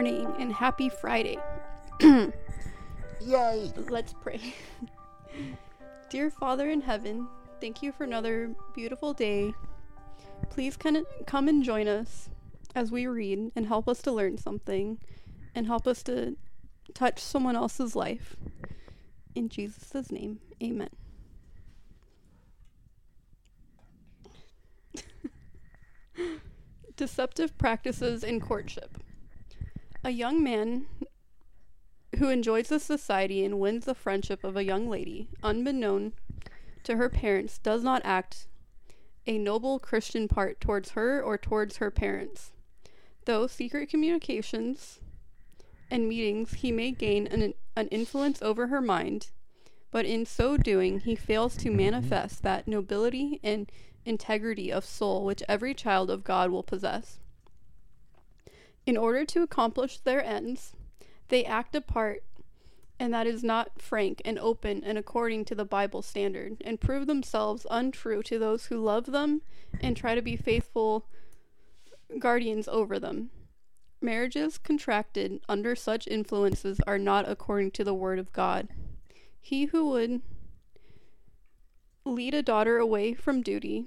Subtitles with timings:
[0.00, 1.36] Morning and happy Friday.
[2.00, 3.70] Yay!
[3.76, 4.54] Let's pray.
[6.08, 7.28] Dear Father in heaven,
[7.60, 9.52] thank you for another beautiful day.
[10.48, 12.30] Please come and join us
[12.74, 14.98] as we read and help us to learn something
[15.54, 16.38] and help us to
[16.94, 18.36] touch someone else's life.
[19.34, 20.88] In Jesus' name, amen.
[26.96, 28.96] Deceptive practices in courtship.
[30.02, 30.86] A young man
[32.18, 36.14] who enjoys the society and wins the friendship of a young lady, unbeknown
[36.84, 38.46] to her parents, does not act
[39.26, 42.52] a noble Christian part towards her or towards her parents.
[43.26, 45.00] Though secret communications
[45.90, 49.28] and meetings, he may gain an, an influence over her mind,
[49.90, 51.76] but in so doing, he fails to mm-hmm.
[51.76, 53.70] manifest that nobility and
[54.06, 57.18] integrity of soul which every child of God will possess.
[58.90, 60.72] In order to accomplish their ends,
[61.28, 62.24] they act a part,
[62.98, 67.06] and that is not frank and open and according to the Bible standard, and prove
[67.06, 69.42] themselves untrue to those who love them
[69.80, 71.06] and try to be faithful
[72.18, 73.30] guardians over them.
[74.00, 78.70] Marriages contracted under such influences are not according to the Word of God.
[79.40, 80.20] He who would
[82.04, 83.86] lead a daughter away from duty,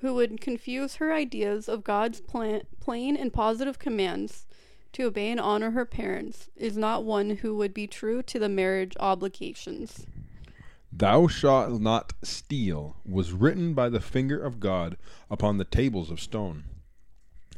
[0.00, 4.46] who would confuse her ideas of God's plan, plain and positive commands
[4.92, 8.48] to obey and honor her parents, is not one who would be true to the
[8.48, 10.06] marriage obligations.
[10.92, 14.96] Thou shalt not steal was written by the finger of God
[15.30, 16.64] upon the tables of stone.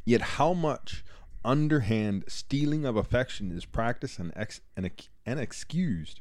[0.05, 1.05] Yet how much
[1.45, 4.91] underhand stealing of affection is practiced and, ex- and,
[5.25, 6.21] and excused.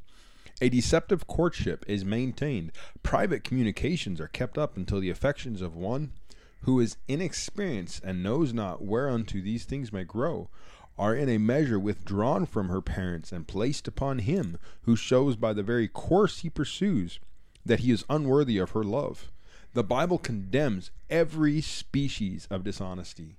[0.64, 2.72] A deceptive courtship is maintained.
[3.02, 6.14] Private communications are kept up until the affections of one
[6.62, 10.52] who is inexperienced and knows not whereunto these things may grow
[11.00, 15.52] are in a measure withdrawn from her parents and placed upon him who shows by
[15.52, 17.20] the very course he pursues
[17.66, 19.32] that he is unworthy of her love.
[19.74, 23.38] The Bible condemns every species of dishonesty.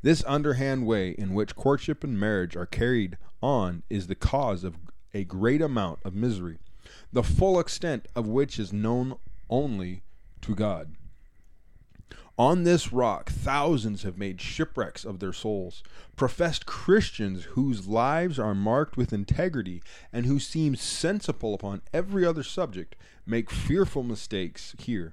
[0.00, 4.78] This underhand way in which courtship and marriage are carried on is the cause of
[5.14, 6.58] a great amount of misery,
[7.12, 9.16] the full extent of which is known
[9.48, 10.02] only
[10.40, 10.94] to God.
[12.38, 15.82] On this rock, thousands have made shipwrecks of their souls.
[16.16, 22.42] Professed Christians whose lives are marked with integrity and who seem sensible upon every other
[22.42, 22.96] subject
[23.26, 25.12] make fearful mistakes here.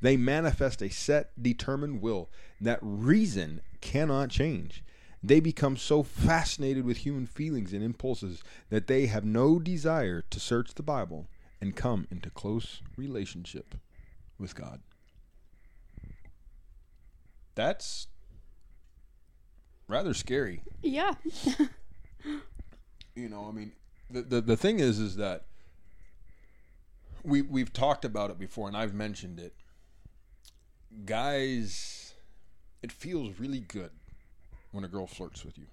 [0.00, 4.84] They manifest a set, determined will that reason cannot change.
[5.22, 10.40] They become so fascinated with human feelings and impulses that they have no desire to
[10.40, 11.26] search the Bible
[11.60, 13.74] and come into close relationship
[14.38, 14.80] with God.
[17.54, 18.06] That's
[19.88, 20.62] rather scary.
[20.82, 21.14] Yeah.
[23.14, 23.72] you know, I mean,
[24.08, 25.44] the, the the thing is, is that
[27.22, 29.54] we we've talked about it before, and I've mentioned it.
[31.04, 32.14] Guys,
[32.82, 33.90] it feels really good
[34.72, 35.66] when a girl flirts with you,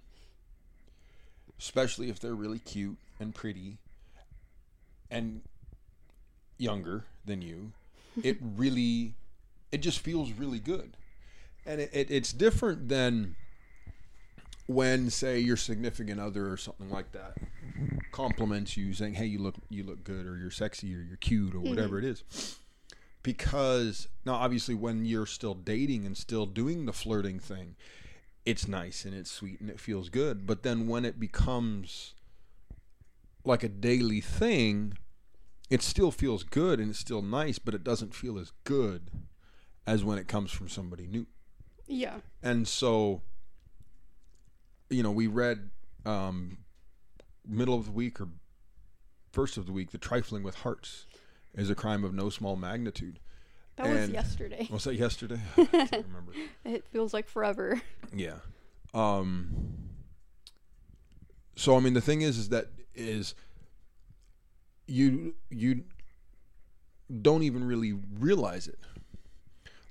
[1.60, 3.78] especially if they're really cute and pretty
[5.10, 5.42] and
[6.58, 7.72] younger than you.
[8.24, 9.14] It really,
[9.72, 10.98] it just feels really good
[11.68, 13.36] and it, it, it's different than
[14.66, 17.36] when say your significant other or something like that
[18.12, 21.54] compliments you saying hey you look you look good or you're sexy or you're cute
[21.54, 22.08] or whatever mm-hmm.
[22.08, 22.58] it is
[23.22, 27.76] because now obviously when you're still dating and still doing the flirting thing
[28.48, 32.14] it's nice and it's sweet and it feels good but then when it becomes
[33.44, 34.98] like a daily thing
[35.70, 39.12] it still feels good and it's still nice but it doesn't feel as good
[39.86, 41.26] as when it comes from somebody new
[41.88, 42.16] yeah.
[42.44, 43.22] And so,
[44.90, 45.70] you know, we read
[46.06, 46.60] um,
[47.48, 48.28] middle of the week or
[49.32, 51.06] first of the week, the trifling with hearts
[51.56, 53.20] is a crime of no small magnitude.
[53.78, 54.68] That and was yesterday.
[54.72, 55.40] Was that yesterday?
[55.58, 56.34] I can't remember.
[56.66, 57.82] it feels like forever.
[58.14, 58.40] Yeah.
[58.94, 59.50] Um.
[61.56, 63.36] So I mean, the thing is, is that is
[64.88, 65.84] you you
[67.22, 68.80] don't even really realize it.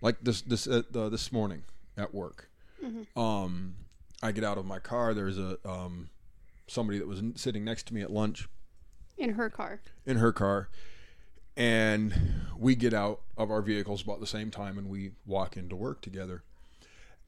[0.01, 1.63] Like this this uh, this morning,
[1.97, 2.51] at work.
[2.85, 3.19] Mm-hmm.
[3.19, 3.75] Um,
[4.23, 5.15] I get out of my car.
[5.15, 6.11] There's a um,
[6.67, 8.49] somebody that was sitting next to me at lunch.
[9.17, 9.81] In her car.
[10.05, 10.69] In her car,
[11.57, 12.15] and
[12.59, 16.01] we get out of our vehicles about the same time, and we walk into work
[16.01, 16.43] together.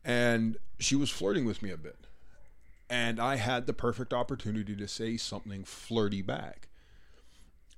[0.05, 2.07] And she was flirting with me a bit,
[2.89, 6.69] and I had the perfect opportunity to say something flirty back,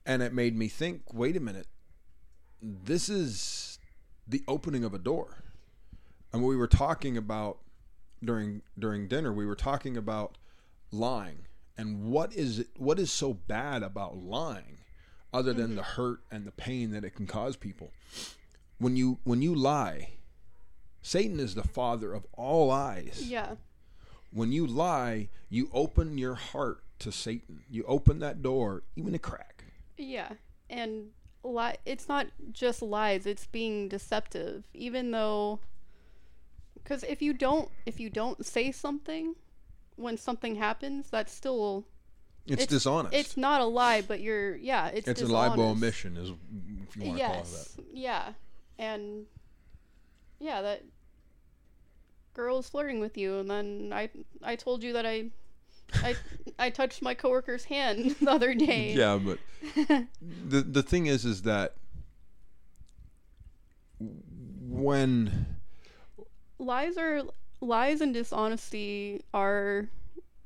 [0.04, 1.12] and it made me think.
[1.12, 1.66] Wait a minute,
[2.62, 3.78] this is
[4.26, 5.42] the opening of a door
[6.32, 7.58] and we were talking about
[8.22, 10.36] during during dinner we were talking about
[10.92, 14.78] lying and what is it what is so bad about lying
[15.32, 17.92] other than the hurt and the pain that it can cause people.
[18.78, 20.10] When you when you lie
[21.02, 23.22] satan is the father of all lies.
[23.26, 23.54] Yeah.
[24.32, 27.62] when you lie you open your heart to satan.
[27.70, 29.64] You open that door even a crack.
[29.96, 30.32] Yeah.
[30.68, 31.08] And
[31.42, 34.64] li- it's not just lies, it's being deceptive.
[34.74, 35.60] Even though
[36.84, 39.34] cuz if you don't if you don't say something
[39.96, 41.84] when something happens, that's still
[42.50, 46.04] it's, It's- dishonest it's not a lie, but you're yeah, it's it's a libel dishonest.
[46.04, 46.30] omission is
[46.88, 47.76] if you want to call it that yes.
[47.92, 48.32] Yeah.
[48.78, 49.26] And
[50.38, 50.84] yeah, that
[52.34, 54.10] girl is flirting with you and then I
[54.42, 55.30] I told you that I
[55.94, 56.14] I
[56.58, 58.94] I touched my coworker's hand the other day.
[58.94, 59.38] Yeah, but
[60.48, 61.74] the the thing is, is that
[63.98, 65.56] when
[66.58, 67.22] lies are
[67.60, 69.88] lies and dishonesty are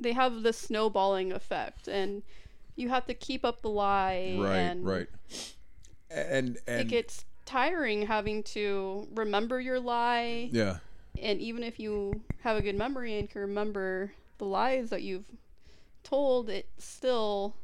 [0.04, 2.22] they have the snowballing effect and
[2.76, 5.08] you have to keep up the lie right, and right,
[6.10, 10.76] and it gets tiring having to remember your lie yeah,
[11.20, 15.24] and even if you have a good memory and can remember the lies that you've
[16.02, 17.54] told it still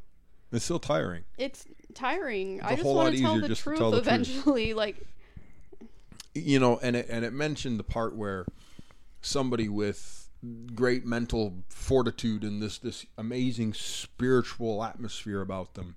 [0.52, 1.22] it's still tiring.
[1.38, 1.64] it's
[1.94, 4.08] tiring I just want to tell the truth tell the truth.
[4.08, 4.96] eventually like
[6.34, 8.46] You know, and it and it mentioned the part where
[9.20, 10.29] somebody with
[10.74, 15.96] great mental fortitude and this this amazing spiritual atmosphere about them.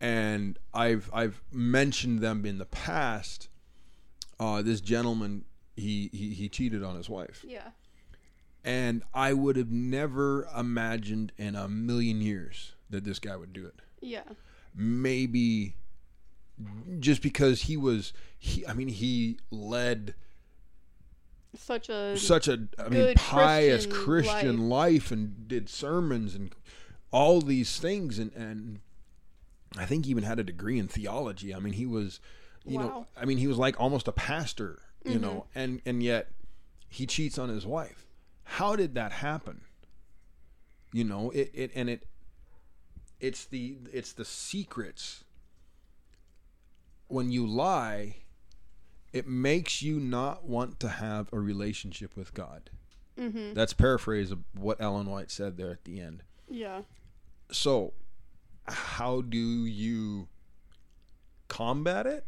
[0.00, 3.48] And I've I've mentioned them in the past.
[4.38, 5.44] Uh, this gentleman
[5.76, 7.44] he, he he cheated on his wife.
[7.46, 7.70] yeah
[8.64, 13.66] And I would have never imagined in a million years that this guy would do
[13.66, 13.80] it.
[14.00, 14.22] yeah
[14.74, 15.74] Maybe
[16.98, 20.14] just because he was, he, I mean, he led
[21.56, 25.10] such a such a, I mean, pious Christian Christian life.
[25.10, 26.54] and did sermons and
[27.10, 28.18] all these things.
[28.18, 28.80] And, and
[29.76, 31.54] I think he even had a degree in theology.
[31.54, 32.20] I mean, he was,
[32.64, 35.22] you know, I mean, he was like almost a pastor, you mm-hmm.
[35.22, 36.30] know, and, and yet
[36.88, 38.06] he cheats on his wife.
[38.44, 39.62] How did that happen?
[40.92, 42.04] You know, it, it and it
[43.20, 45.22] it's the it's the secrets
[47.06, 48.16] when you lie
[49.12, 52.70] it makes you not want to have a relationship with God.
[53.18, 53.54] mm-hmm.
[53.54, 56.22] That's paraphrase of what Ellen White said there at the end.
[56.48, 56.82] yeah
[57.50, 57.92] So,
[58.66, 60.28] how do you
[61.48, 62.24] combat it?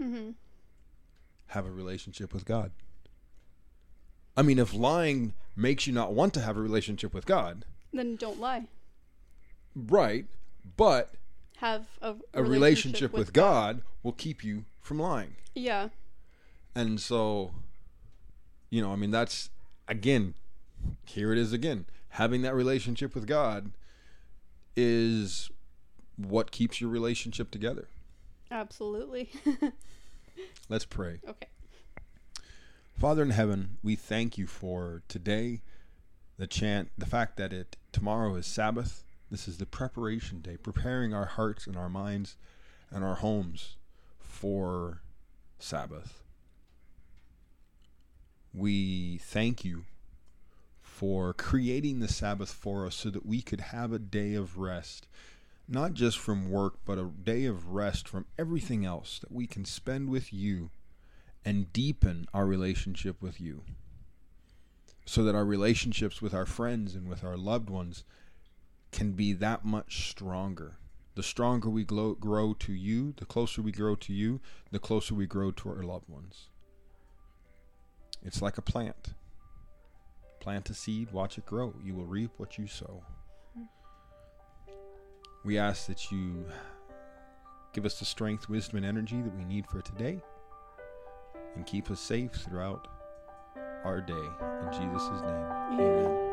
[0.00, 0.30] mm-hmm.
[1.48, 2.72] Have a relationship with God.
[4.36, 8.16] I mean, if lying makes you not want to have a relationship with God, then
[8.16, 8.66] don't lie
[9.76, 10.26] right,
[10.76, 11.12] but
[11.58, 15.36] have a, a relationship, with, God will keep you from lying.
[15.54, 15.88] Yeah.
[16.76, 17.52] And so,
[18.68, 19.48] you know, I mean, that's
[19.88, 20.34] again,
[21.06, 21.86] here it is again.
[22.10, 23.72] Having that relationship with God
[24.76, 25.50] is
[26.16, 27.88] what keeps your relationship together.
[28.50, 29.30] Absolutely.
[30.68, 31.20] Let's pray.
[31.26, 31.48] okay.
[32.98, 35.62] Father in heaven, we thank you for today,
[36.36, 39.02] the chant, the fact that it tomorrow is Sabbath.
[39.30, 42.36] This is the preparation day, preparing our hearts and our minds
[42.90, 43.76] and our homes
[44.18, 45.00] for
[45.58, 46.25] Sabbath.
[48.56, 49.84] We thank you
[50.80, 55.06] for creating the Sabbath for us so that we could have a day of rest,
[55.68, 59.66] not just from work, but a day of rest from everything else that we can
[59.66, 60.70] spend with you
[61.44, 63.60] and deepen our relationship with you
[65.04, 68.04] so that our relationships with our friends and with our loved ones
[68.90, 70.78] can be that much stronger.
[71.14, 75.26] The stronger we grow, to you, the closer we grow to you, the closer we
[75.26, 76.48] grow to our loved ones.
[78.26, 79.14] It's like a plant.
[80.40, 81.72] Plant a seed, watch it grow.
[81.82, 83.02] You will reap what you sow.
[85.44, 86.44] We ask that you
[87.72, 90.20] give us the strength, wisdom, and energy that we need for today
[91.54, 92.88] and keep us safe throughout
[93.84, 94.14] our day.
[94.14, 96.25] In Jesus' name, amen.